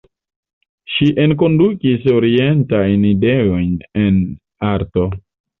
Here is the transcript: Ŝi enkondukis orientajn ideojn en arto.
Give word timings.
Ŝi 0.93 1.09
enkondukis 1.25 2.07
orientajn 2.13 3.07
ideojn 3.13 3.77
en 4.07 4.21
arto. 4.73 5.09